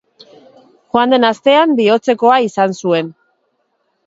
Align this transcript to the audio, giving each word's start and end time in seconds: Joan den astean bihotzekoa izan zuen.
Joan 0.95 1.13
den 1.15 1.27
astean 1.29 1.75
bihotzekoa 1.81 2.39
izan 2.47 2.75
zuen. 2.81 3.13